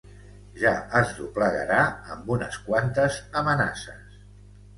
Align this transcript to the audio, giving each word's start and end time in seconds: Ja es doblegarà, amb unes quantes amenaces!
Ja 0.61 0.69
es 0.99 1.11
doblegarà, 1.17 1.81
amb 2.15 2.33
unes 2.37 2.59
quantes 2.71 3.19
amenaces! 3.45 4.19